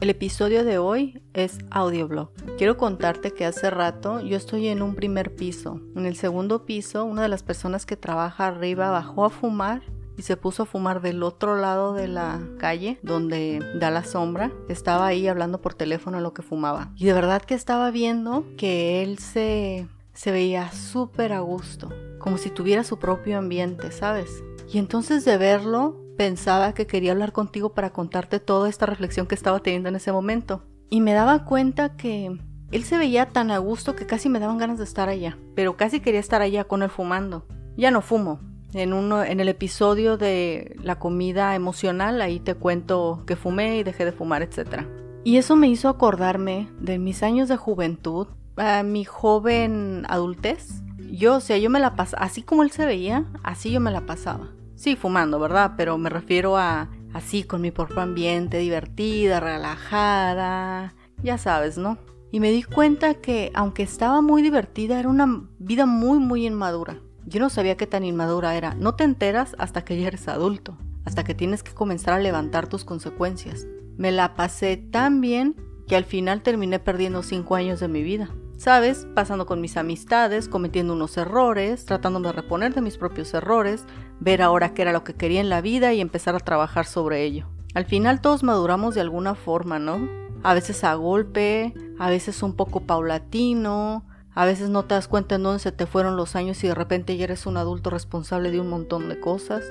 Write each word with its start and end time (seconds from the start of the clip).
El 0.00 0.10
episodio 0.10 0.64
de 0.64 0.78
hoy 0.78 1.20
es 1.34 1.58
audioblog. 1.72 2.30
Quiero 2.56 2.76
contarte 2.76 3.32
que 3.32 3.44
hace 3.44 3.68
rato 3.68 4.20
yo 4.20 4.36
estoy 4.36 4.68
en 4.68 4.80
un 4.80 4.94
primer 4.94 5.34
piso. 5.34 5.80
En 5.96 6.06
el 6.06 6.14
segundo 6.14 6.64
piso, 6.64 7.04
una 7.04 7.22
de 7.22 7.28
las 7.28 7.42
personas 7.42 7.84
que 7.84 7.96
trabaja 7.96 8.46
arriba 8.46 8.90
bajó 8.90 9.24
a 9.24 9.30
fumar 9.30 9.82
y 10.16 10.22
se 10.22 10.36
puso 10.36 10.62
a 10.62 10.66
fumar 10.66 11.02
del 11.02 11.24
otro 11.24 11.56
lado 11.56 11.94
de 11.94 12.06
la 12.06 12.40
calle 12.58 13.00
donde 13.02 13.60
da 13.80 13.90
la 13.90 14.04
sombra. 14.04 14.52
Estaba 14.68 15.08
ahí 15.08 15.26
hablando 15.26 15.60
por 15.60 15.74
teléfono 15.74 16.20
lo 16.20 16.32
que 16.32 16.42
fumaba. 16.42 16.92
Y 16.94 17.06
de 17.06 17.12
verdad 17.12 17.42
que 17.42 17.54
estaba 17.54 17.90
viendo 17.90 18.44
que 18.56 19.02
él 19.02 19.18
se, 19.18 19.88
se 20.12 20.30
veía 20.30 20.70
súper 20.70 21.32
a 21.32 21.40
gusto, 21.40 21.92
como 22.20 22.38
si 22.38 22.50
tuviera 22.50 22.84
su 22.84 23.00
propio 23.00 23.36
ambiente, 23.36 23.90
¿sabes? 23.90 24.44
Y 24.72 24.78
entonces 24.78 25.24
de 25.24 25.38
verlo 25.38 26.07
pensaba 26.18 26.74
que 26.74 26.88
quería 26.88 27.12
hablar 27.12 27.32
contigo 27.32 27.72
para 27.72 27.90
contarte 27.90 28.40
toda 28.40 28.68
esta 28.68 28.86
reflexión 28.86 29.28
que 29.28 29.36
estaba 29.36 29.60
teniendo 29.60 29.88
en 29.88 29.94
ese 29.94 30.10
momento. 30.10 30.64
Y 30.90 31.00
me 31.00 31.12
daba 31.12 31.44
cuenta 31.44 31.96
que 31.96 32.36
él 32.72 32.84
se 32.84 32.98
veía 32.98 33.26
tan 33.26 33.52
a 33.52 33.58
gusto 33.58 33.94
que 33.94 34.04
casi 34.04 34.28
me 34.28 34.40
daban 34.40 34.58
ganas 34.58 34.78
de 34.78 34.84
estar 34.84 35.08
allá, 35.08 35.38
pero 35.54 35.76
casi 35.76 36.00
quería 36.00 36.18
estar 36.18 36.42
allá 36.42 36.64
con 36.64 36.82
él 36.82 36.90
fumando. 36.90 37.46
Ya 37.76 37.92
no 37.92 38.02
fumo. 38.02 38.40
En, 38.74 38.94
uno, 38.94 39.22
en 39.22 39.38
el 39.38 39.48
episodio 39.48 40.18
de 40.18 40.76
la 40.82 40.98
comida 40.98 41.54
emocional, 41.54 42.20
ahí 42.20 42.40
te 42.40 42.54
cuento 42.54 43.22
que 43.24 43.36
fumé 43.36 43.78
y 43.78 43.84
dejé 43.84 44.04
de 44.04 44.12
fumar, 44.12 44.42
etc. 44.42 44.86
Y 45.22 45.36
eso 45.36 45.54
me 45.54 45.68
hizo 45.68 45.88
acordarme 45.88 46.68
de 46.80 46.98
mis 46.98 47.22
años 47.22 47.48
de 47.48 47.56
juventud, 47.56 48.26
a 48.56 48.82
mi 48.82 49.04
joven 49.04 50.04
adultez. 50.08 50.82
Yo, 51.12 51.36
o 51.36 51.40
sea, 51.40 51.58
yo 51.58 51.70
me 51.70 51.78
la 51.78 51.94
pasaba, 51.94 52.24
así 52.24 52.42
como 52.42 52.64
él 52.64 52.72
se 52.72 52.84
veía, 52.84 53.24
así 53.44 53.70
yo 53.70 53.78
me 53.78 53.92
la 53.92 54.04
pasaba. 54.04 54.48
Sí, 54.78 54.94
fumando, 54.94 55.40
¿verdad? 55.40 55.72
Pero 55.76 55.98
me 55.98 56.08
refiero 56.08 56.56
a 56.56 56.88
así, 57.12 57.42
con 57.42 57.60
mi 57.60 57.72
propio 57.72 58.00
ambiente, 58.00 58.58
divertida, 58.58 59.40
relajada, 59.40 60.94
ya 61.20 61.36
sabes, 61.36 61.78
¿no? 61.78 61.98
Y 62.30 62.38
me 62.38 62.52
di 62.52 62.62
cuenta 62.62 63.14
que, 63.14 63.50
aunque 63.54 63.82
estaba 63.82 64.20
muy 64.20 64.40
divertida, 64.40 65.00
era 65.00 65.08
una 65.08 65.48
vida 65.58 65.84
muy, 65.84 66.20
muy 66.20 66.46
inmadura. 66.46 67.00
Yo 67.26 67.40
no 67.40 67.50
sabía 67.50 67.76
qué 67.76 67.88
tan 67.88 68.04
inmadura 68.04 68.54
era. 68.54 68.74
No 68.74 68.94
te 68.94 69.02
enteras 69.02 69.56
hasta 69.58 69.82
que 69.82 70.00
ya 70.00 70.06
eres 70.06 70.28
adulto, 70.28 70.78
hasta 71.04 71.24
que 71.24 71.34
tienes 71.34 71.64
que 71.64 71.74
comenzar 71.74 72.14
a 72.14 72.20
levantar 72.20 72.68
tus 72.68 72.84
consecuencias. 72.84 73.66
Me 73.96 74.12
la 74.12 74.34
pasé 74.34 74.76
tan 74.76 75.20
bien 75.20 75.56
que 75.88 75.96
al 75.96 76.04
final 76.04 76.42
terminé 76.42 76.78
perdiendo 76.78 77.24
cinco 77.24 77.56
años 77.56 77.80
de 77.80 77.88
mi 77.88 78.04
vida. 78.04 78.30
¿Sabes? 78.58 79.06
Pasando 79.14 79.46
con 79.46 79.60
mis 79.60 79.76
amistades, 79.76 80.48
cometiendo 80.48 80.92
unos 80.92 81.16
errores, 81.16 81.84
tratando 81.84 82.18
de 82.18 82.32
reponer 82.32 82.74
de 82.74 82.80
mis 82.80 82.98
propios 82.98 83.32
errores, 83.32 83.84
ver 84.18 84.42
ahora 84.42 84.74
qué 84.74 84.82
era 84.82 84.92
lo 84.92 85.04
que 85.04 85.14
quería 85.14 85.40
en 85.40 85.48
la 85.48 85.60
vida 85.60 85.92
y 85.92 86.00
empezar 86.00 86.34
a 86.34 86.40
trabajar 86.40 86.84
sobre 86.84 87.22
ello. 87.22 87.46
Al 87.74 87.84
final 87.84 88.20
todos 88.20 88.42
maduramos 88.42 88.96
de 88.96 89.00
alguna 89.00 89.36
forma, 89.36 89.78
¿no? 89.78 90.08
A 90.42 90.54
veces 90.54 90.82
a 90.82 90.94
golpe, 90.94 91.72
a 92.00 92.10
veces 92.10 92.42
un 92.42 92.54
poco 92.54 92.80
paulatino, 92.80 94.04
a 94.34 94.44
veces 94.44 94.70
no 94.70 94.84
te 94.86 94.96
das 94.96 95.06
cuenta 95.06 95.36
en 95.36 95.44
dónde 95.44 95.60
se 95.60 95.70
te 95.70 95.86
fueron 95.86 96.16
los 96.16 96.34
años 96.34 96.62
y 96.64 96.66
de 96.66 96.74
repente 96.74 97.16
ya 97.16 97.24
eres 97.24 97.46
un 97.46 97.58
adulto 97.58 97.90
responsable 97.90 98.50
de 98.50 98.58
un 98.58 98.68
montón 98.68 99.08
de 99.08 99.20
cosas. 99.20 99.64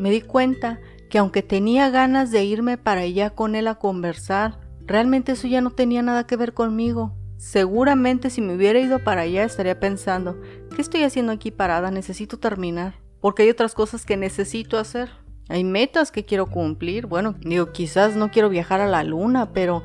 Me 0.00 0.10
di 0.10 0.22
cuenta 0.22 0.80
que 1.08 1.18
aunque 1.18 1.44
tenía 1.44 1.88
ganas 1.88 2.32
de 2.32 2.42
irme 2.42 2.78
para 2.78 3.02
allá 3.02 3.30
con 3.30 3.54
él 3.54 3.68
a 3.68 3.76
conversar, 3.76 4.58
realmente 4.86 5.32
eso 5.32 5.46
ya 5.46 5.60
no 5.60 5.70
tenía 5.70 6.02
nada 6.02 6.26
que 6.26 6.36
ver 6.36 6.52
conmigo. 6.52 7.14
Seguramente 7.36 8.30
si 8.30 8.40
me 8.40 8.54
hubiera 8.54 8.78
ido 8.78 9.00
para 9.00 9.22
allá 9.22 9.44
estaría 9.44 9.78
pensando, 9.80 10.40
¿qué 10.74 10.82
estoy 10.82 11.02
haciendo 11.02 11.32
aquí 11.32 11.50
parada? 11.50 11.90
Necesito 11.90 12.38
terminar. 12.38 12.94
Porque 13.20 13.42
hay 13.42 13.50
otras 13.50 13.74
cosas 13.74 14.04
que 14.04 14.16
necesito 14.16 14.78
hacer. 14.78 15.10
Hay 15.48 15.64
metas 15.64 16.10
que 16.10 16.24
quiero 16.24 16.46
cumplir. 16.46 17.06
Bueno, 17.06 17.34
digo, 17.40 17.72
quizás 17.72 18.16
no 18.16 18.30
quiero 18.30 18.48
viajar 18.48 18.80
a 18.80 18.86
la 18.86 19.04
luna, 19.04 19.52
pero 19.52 19.82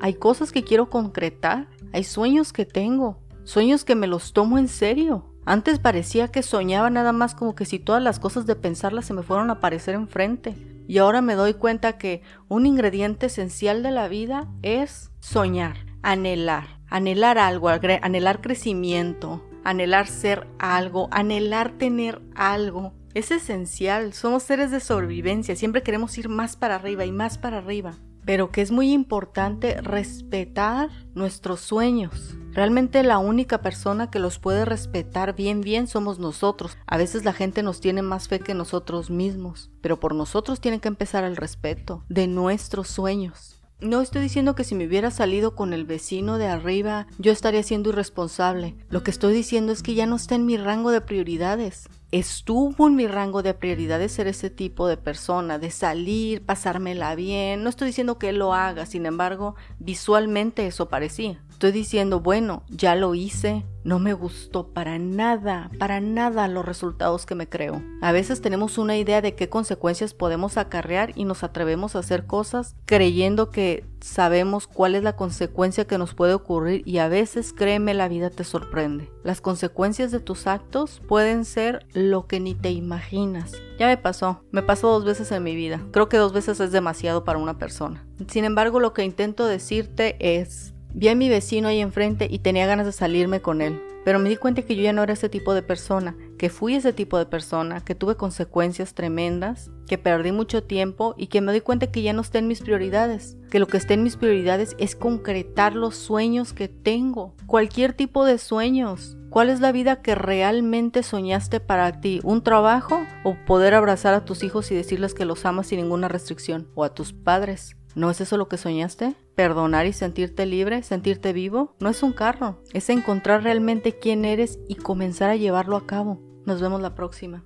hay 0.00 0.14
cosas 0.14 0.52
que 0.52 0.64
quiero 0.64 0.90
concretar. 0.90 1.68
Hay 1.92 2.04
sueños 2.04 2.52
que 2.52 2.66
tengo. 2.66 3.20
Sueños 3.44 3.84
que 3.84 3.94
me 3.94 4.06
los 4.06 4.32
tomo 4.32 4.58
en 4.58 4.68
serio. 4.68 5.26
Antes 5.44 5.78
parecía 5.78 6.28
que 6.28 6.42
soñaba 6.42 6.90
nada 6.90 7.12
más 7.12 7.34
como 7.34 7.54
que 7.54 7.64
si 7.64 7.78
todas 7.78 8.02
las 8.02 8.20
cosas 8.20 8.46
de 8.46 8.56
pensarlas 8.56 9.06
se 9.06 9.14
me 9.14 9.22
fueron 9.22 9.50
a 9.50 9.54
aparecer 9.54 9.94
enfrente. 9.94 10.56
Y 10.86 10.98
ahora 10.98 11.22
me 11.22 11.34
doy 11.34 11.54
cuenta 11.54 11.98
que 11.98 12.22
un 12.48 12.66
ingrediente 12.66 13.26
esencial 13.26 13.82
de 13.82 13.90
la 13.90 14.08
vida 14.08 14.48
es 14.62 15.10
soñar, 15.20 15.76
anhelar 16.02 16.79
anhelar 16.90 17.38
algo, 17.38 17.68
anhelar 17.68 18.40
crecimiento, 18.40 19.42
anhelar 19.64 20.06
ser 20.06 20.46
algo, 20.58 21.08
anhelar 21.10 21.72
tener 21.78 22.20
algo. 22.34 22.92
Es 23.14 23.30
esencial, 23.30 24.12
somos 24.12 24.42
seres 24.42 24.70
de 24.70 24.80
sobrevivencia, 24.80 25.56
siempre 25.56 25.82
queremos 25.82 26.16
ir 26.18 26.28
más 26.28 26.56
para 26.56 26.76
arriba 26.76 27.04
y 27.04 27.12
más 27.12 27.38
para 27.38 27.58
arriba, 27.58 27.98
pero 28.24 28.50
que 28.50 28.60
es 28.60 28.70
muy 28.70 28.92
importante 28.92 29.80
respetar 29.80 30.90
nuestros 31.14 31.60
sueños. 31.60 32.36
Realmente 32.52 33.04
la 33.04 33.18
única 33.18 33.62
persona 33.62 34.10
que 34.10 34.18
los 34.18 34.40
puede 34.40 34.64
respetar 34.64 35.36
bien 35.36 35.60
bien 35.60 35.86
somos 35.86 36.18
nosotros. 36.18 36.76
A 36.86 36.96
veces 36.96 37.24
la 37.24 37.32
gente 37.32 37.62
nos 37.62 37.80
tiene 37.80 38.02
más 38.02 38.26
fe 38.26 38.40
que 38.40 38.54
nosotros 38.54 39.08
mismos, 39.08 39.70
pero 39.80 40.00
por 40.00 40.16
nosotros 40.16 40.60
tiene 40.60 40.80
que 40.80 40.88
empezar 40.88 41.22
el 41.22 41.36
respeto 41.36 42.04
de 42.08 42.26
nuestros 42.26 42.88
sueños. 42.88 43.59
No 43.80 44.02
estoy 44.02 44.20
diciendo 44.20 44.54
que 44.54 44.64
si 44.64 44.74
me 44.74 44.86
hubiera 44.86 45.10
salido 45.10 45.54
con 45.54 45.72
el 45.72 45.86
vecino 45.86 46.36
de 46.36 46.46
arriba 46.46 47.06
yo 47.18 47.32
estaría 47.32 47.62
siendo 47.62 47.88
irresponsable. 47.88 48.76
Lo 48.90 49.02
que 49.02 49.10
estoy 49.10 49.32
diciendo 49.32 49.72
es 49.72 49.82
que 49.82 49.94
ya 49.94 50.04
no 50.04 50.16
está 50.16 50.34
en 50.34 50.44
mi 50.44 50.58
rango 50.58 50.90
de 50.90 51.00
prioridades. 51.00 51.88
Estuvo 52.12 52.88
en 52.88 52.96
mi 52.96 53.06
rango 53.06 53.42
de 53.42 53.54
prioridades 53.54 54.12
ser 54.12 54.26
ese 54.26 54.50
tipo 54.50 54.86
de 54.86 54.98
persona, 54.98 55.58
de 55.58 55.70
salir, 55.70 56.44
pasármela 56.44 57.14
bien. 57.14 57.62
No 57.62 57.70
estoy 57.70 57.86
diciendo 57.86 58.18
que 58.18 58.28
él 58.28 58.38
lo 58.38 58.52
haga, 58.52 58.84
sin 58.84 59.06
embargo, 59.06 59.54
visualmente 59.78 60.66
eso 60.66 60.90
parecía. 60.90 61.42
Estoy 61.60 61.72
diciendo, 61.72 62.20
bueno, 62.20 62.62
ya 62.70 62.94
lo 62.94 63.14
hice, 63.14 63.66
no 63.84 63.98
me 63.98 64.14
gustó 64.14 64.68
para 64.68 64.98
nada, 64.98 65.70
para 65.78 66.00
nada 66.00 66.48
los 66.48 66.64
resultados 66.64 67.26
que 67.26 67.34
me 67.34 67.50
creo. 67.50 67.82
A 68.00 68.12
veces 68.12 68.40
tenemos 68.40 68.78
una 68.78 68.96
idea 68.96 69.20
de 69.20 69.34
qué 69.34 69.50
consecuencias 69.50 70.14
podemos 70.14 70.56
acarrear 70.56 71.12
y 71.16 71.26
nos 71.26 71.44
atrevemos 71.44 71.94
a 71.94 71.98
hacer 71.98 72.24
cosas 72.24 72.76
creyendo 72.86 73.50
que 73.50 73.84
sabemos 74.00 74.66
cuál 74.68 74.94
es 74.94 75.02
la 75.02 75.16
consecuencia 75.16 75.86
que 75.86 75.98
nos 75.98 76.14
puede 76.14 76.32
ocurrir 76.32 76.80
y 76.86 76.96
a 76.96 77.08
veces 77.08 77.52
créeme 77.52 77.92
la 77.92 78.08
vida 78.08 78.30
te 78.30 78.44
sorprende. 78.44 79.12
Las 79.22 79.42
consecuencias 79.42 80.10
de 80.12 80.20
tus 80.20 80.46
actos 80.46 81.02
pueden 81.08 81.44
ser 81.44 81.86
lo 81.92 82.26
que 82.26 82.40
ni 82.40 82.54
te 82.54 82.70
imaginas. 82.70 83.52
Ya 83.78 83.86
me 83.86 83.98
pasó, 83.98 84.42
me 84.50 84.62
pasó 84.62 84.88
dos 84.88 85.04
veces 85.04 85.30
en 85.30 85.42
mi 85.42 85.54
vida. 85.54 85.82
Creo 85.90 86.08
que 86.08 86.16
dos 86.16 86.32
veces 86.32 86.58
es 86.58 86.72
demasiado 86.72 87.24
para 87.24 87.38
una 87.38 87.58
persona. 87.58 88.06
Sin 88.28 88.46
embargo, 88.46 88.80
lo 88.80 88.94
que 88.94 89.04
intento 89.04 89.44
decirte 89.44 90.16
es, 90.20 90.72
Vi 90.92 91.08
a 91.08 91.14
mi 91.14 91.28
vecino 91.28 91.68
ahí 91.68 91.80
enfrente 91.80 92.26
y 92.30 92.40
tenía 92.40 92.66
ganas 92.66 92.86
de 92.86 92.92
salirme 92.92 93.40
con 93.40 93.60
él, 93.62 93.80
pero 94.04 94.18
me 94.18 94.28
di 94.28 94.36
cuenta 94.36 94.62
que 94.62 94.74
yo 94.74 94.82
ya 94.82 94.92
no 94.92 95.02
era 95.02 95.12
ese 95.12 95.28
tipo 95.28 95.54
de 95.54 95.62
persona, 95.62 96.16
que 96.36 96.50
fui 96.50 96.74
ese 96.74 96.92
tipo 96.92 97.16
de 97.16 97.26
persona, 97.26 97.80
que 97.80 97.94
tuve 97.94 98.16
consecuencias 98.16 98.94
tremendas, 98.94 99.70
que 99.86 99.98
perdí 99.98 100.32
mucho 100.32 100.64
tiempo 100.64 101.14
y 101.16 101.28
que 101.28 101.40
me 101.40 101.52
di 101.52 101.60
cuenta 101.60 101.92
que 101.92 102.02
ya 102.02 102.12
no 102.12 102.22
está 102.22 102.38
en 102.38 102.48
mis 102.48 102.60
prioridades, 102.60 103.36
que 103.50 103.60
lo 103.60 103.66
que 103.66 103.76
está 103.76 103.94
en 103.94 104.02
mis 104.02 104.16
prioridades 104.16 104.74
es 104.78 104.96
concretar 104.96 105.74
los 105.74 105.96
sueños 105.96 106.52
que 106.52 106.68
tengo, 106.68 107.36
cualquier 107.46 107.92
tipo 107.92 108.24
de 108.24 108.38
sueños. 108.38 109.16
¿Cuál 109.30 109.48
es 109.48 109.60
la 109.60 109.70
vida 109.70 110.02
que 110.02 110.16
realmente 110.16 111.04
soñaste 111.04 111.60
para 111.60 112.00
ti? 112.00 112.18
¿Un 112.24 112.42
trabajo 112.42 112.98
o 113.22 113.36
poder 113.46 113.74
abrazar 113.74 114.12
a 114.12 114.24
tus 114.24 114.42
hijos 114.42 114.72
y 114.72 114.74
decirles 114.74 115.14
que 115.14 115.24
los 115.24 115.46
amas 115.46 115.68
sin 115.68 115.78
ninguna 115.78 116.08
restricción? 116.08 116.68
¿O 116.74 116.82
a 116.82 116.94
tus 116.94 117.12
padres? 117.12 117.76
¿No 117.94 118.10
es 118.10 118.20
eso 118.20 118.36
lo 118.36 118.48
que 118.48 118.56
soñaste? 118.56 119.14
¿Perdonar 119.34 119.86
y 119.86 119.92
sentirte 119.92 120.46
libre, 120.46 120.82
sentirte 120.82 121.32
vivo? 121.32 121.74
No 121.80 121.88
es 121.88 122.02
un 122.02 122.12
carro, 122.12 122.62
es 122.72 122.88
encontrar 122.88 123.42
realmente 123.42 123.98
quién 123.98 124.24
eres 124.24 124.60
y 124.68 124.76
comenzar 124.76 125.30
a 125.30 125.36
llevarlo 125.36 125.76
a 125.76 125.86
cabo. 125.86 126.20
Nos 126.44 126.60
vemos 126.60 126.80
la 126.80 126.94
próxima. 126.94 127.44